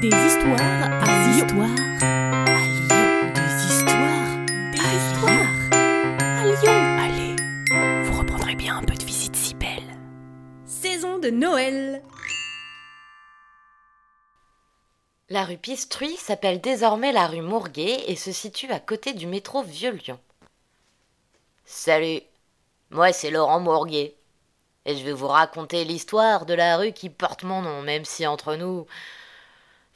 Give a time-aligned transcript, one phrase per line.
[0.00, 1.46] Des histoires à Des Lyon.
[1.46, 3.32] histoires à Lyon.
[3.34, 5.52] Des histoires Des à histoires
[6.22, 6.78] à Lyon.
[6.98, 7.36] Allez,
[8.04, 9.98] vous reprendrez bien un peu de visite si belle.
[10.64, 12.02] Saison de Noël.
[15.28, 19.62] La rue Pistruy s'appelle désormais la rue Mourguet et se situe à côté du métro
[19.62, 20.18] Vieux-Lyon.
[21.66, 22.22] Salut,
[22.88, 24.14] moi c'est Laurent Mourguet.
[24.86, 28.26] Et je vais vous raconter l'histoire de la rue qui porte mon nom, même si
[28.26, 28.86] entre nous,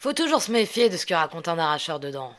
[0.04, 2.34] faut toujours se méfier de ce que raconte un arracheur de dents.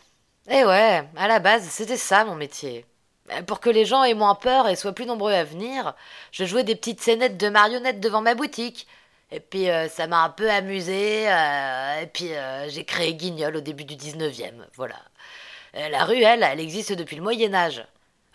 [0.47, 2.85] Eh ouais, à la base, c'était ça mon métier.
[3.31, 5.95] Euh, Pour que les gens aient moins peur et soient plus nombreux à venir,
[6.31, 8.85] je jouais des petites scénettes de marionnettes devant ma boutique.
[9.31, 11.27] Et puis euh, ça m'a un peu amusé.
[11.27, 12.29] euh, et puis
[12.67, 14.53] j'ai créé Guignol au début du 19e.
[14.75, 14.97] Voilà.
[15.73, 17.83] La rue, elle, elle existe depuis le Moyen-Âge.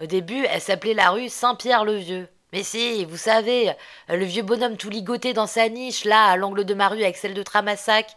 [0.00, 2.26] Au début, elle s'appelait la rue Saint-Pierre-le-Vieux.
[2.52, 3.72] Mais si, vous savez,
[4.08, 7.16] le vieux bonhomme tout ligoté dans sa niche, là, à l'angle de ma rue avec
[7.16, 8.16] celle de Tramassac.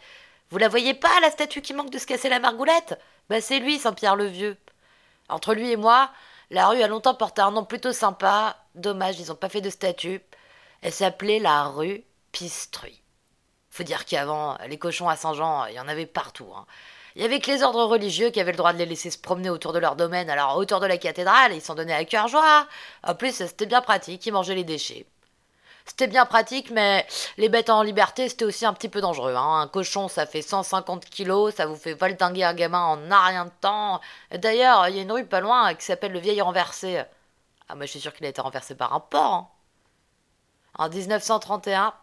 [0.54, 2.96] Vous la voyez pas, la statue qui manque de se casser la margoulette?
[3.28, 4.56] Bah c'est lui, Saint-Pierre-le-Vieux.
[5.28, 6.12] Entre lui et moi,
[6.50, 8.56] la rue a longtemps porté un nom plutôt sympa.
[8.76, 10.22] Dommage, ils ont pas fait de statue.
[10.80, 13.02] Elle s'appelait la rue Pistruy.
[13.68, 16.52] Faut dire qu'avant, les cochons à Saint-Jean, il y en avait partout.
[16.56, 16.66] hein.
[17.16, 19.18] Il y avait que les ordres religieux qui avaient le droit de les laisser se
[19.18, 22.04] promener autour de leur domaine, alors à hauteur de la cathédrale, ils s'en donnaient à
[22.04, 22.68] cœur joie.
[23.02, 25.04] En plus, c'était bien pratique, ils mangeaient les déchets.
[25.86, 29.34] C'était bien pratique, mais les bêtes en liberté, c'était aussi un petit peu dangereux.
[29.34, 29.60] hein.
[29.62, 33.44] Un cochon, ça fait 150 kilos, ça vous fait valdinguer un gamin en un rien
[33.46, 34.00] de temps.
[34.32, 37.02] D'ailleurs, il y a une rue pas loin qui s'appelle le Vieil Renversé.
[37.68, 39.34] Ah, moi je suis sûr qu'il a été renversé par un porc.
[39.34, 39.48] hein.
[40.78, 41.94] En 1931,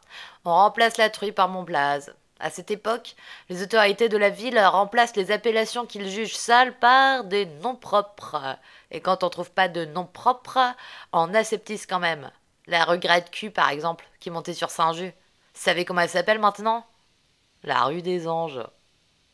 [0.45, 2.13] on remplace la truie par Montblaze.
[2.39, 3.15] À cette époque,
[3.49, 8.57] les autorités de la ville remplacent les appellations qu'ils jugent sales par des noms propres.
[8.91, 10.59] Et quand on trouve pas de nom propre,
[11.13, 12.31] on aseptise quand même.
[12.67, 15.13] La rue Grette-Cul, par exemple, qui montait sur Saint-Just.
[15.53, 16.85] Savez comment elle s'appelle maintenant?
[17.63, 18.63] La rue des Anges.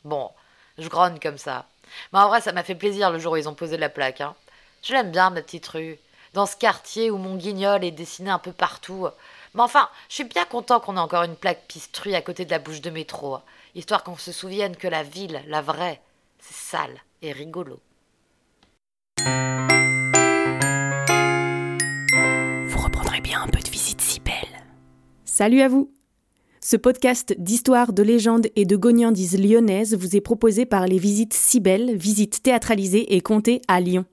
[0.04, 0.32] Bon,
[0.78, 1.66] je grogne comme ça.
[2.12, 4.22] Mais en vrai, ça m'a fait plaisir le jour où ils ont posé la plaque.
[4.22, 4.36] hein.
[4.84, 5.98] Je l'aime bien, ma petite rue.
[6.34, 9.08] Dans ce quartier où mon guignol est dessiné un peu partout.
[9.54, 12.52] Mais enfin, je suis bien content qu'on ait encore une plaque pistrue à côté de
[12.52, 13.40] la bouche de métro.
[13.76, 16.02] Histoire qu'on se souvienne que la ville, la vraie,
[16.40, 17.80] c'est sale et rigolo.
[25.38, 25.94] Salut à vous.
[26.62, 31.36] Ce podcast d'histoire, de légendes et de gognandises lyonnaises vous est proposé par les visites
[31.36, 34.06] si belles, visites théâtralisées et comptées à Lyon.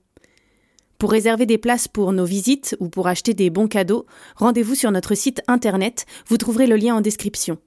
[0.99, 4.91] Pour réserver des places pour nos visites ou pour acheter des bons cadeaux, rendez-vous sur
[4.91, 7.57] notre site internet, vous trouverez le lien en description.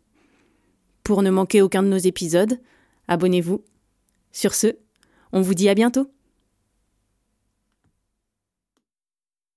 [1.03, 2.61] Pour ne manquer aucun de nos épisodes,
[3.09, 3.65] abonnez-vous.
[4.31, 4.77] Sur ce,
[5.33, 6.09] on vous dit à bientôt.